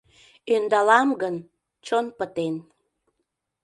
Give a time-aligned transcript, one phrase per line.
[0.53, 1.35] Öндалам гын–
[1.85, 2.55] чон пытен.